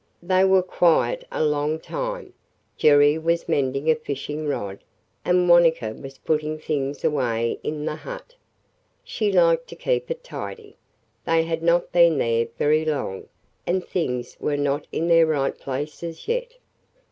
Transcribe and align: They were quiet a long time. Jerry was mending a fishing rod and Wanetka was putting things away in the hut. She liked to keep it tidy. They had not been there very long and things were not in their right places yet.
They 0.23 0.43
were 0.43 0.63
quiet 0.63 1.25
a 1.31 1.43
long 1.43 1.79
time. 1.79 2.33
Jerry 2.75 3.19
was 3.19 3.47
mending 3.47 3.87
a 3.91 3.93
fishing 3.93 4.47
rod 4.47 4.79
and 5.23 5.47
Wanetka 5.47 5.93
was 5.93 6.17
putting 6.17 6.57
things 6.57 7.03
away 7.03 7.59
in 7.61 7.85
the 7.85 7.97
hut. 7.97 8.33
She 9.03 9.31
liked 9.31 9.67
to 9.67 9.75
keep 9.75 10.09
it 10.09 10.23
tidy. 10.23 10.75
They 11.25 11.43
had 11.43 11.61
not 11.61 11.91
been 11.91 12.17
there 12.17 12.47
very 12.57 12.83
long 12.83 13.27
and 13.67 13.85
things 13.85 14.35
were 14.39 14.57
not 14.57 14.87
in 14.91 15.07
their 15.07 15.27
right 15.27 15.55
places 15.55 16.27
yet. 16.27 16.55